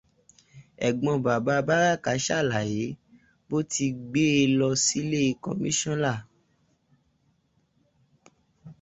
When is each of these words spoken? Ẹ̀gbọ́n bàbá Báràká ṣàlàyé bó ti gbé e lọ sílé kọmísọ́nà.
Ẹ̀gbọ́n 0.87 1.17
bàbá 1.25 1.55
Báràká 1.67 2.11
ṣàlàyé 2.25 2.85
bó 3.47 3.57
ti 3.71 3.85
gbé 4.09 4.21
e 4.41 4.43
lọ 4.59 4.69
sílé 4.85 5.21
kọmísọ́nà. 5.43 6.13